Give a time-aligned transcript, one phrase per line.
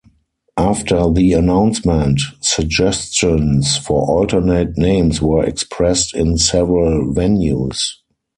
[0.57, 7.79] After the announcement, suggestions for alternate names were expressed in several venues.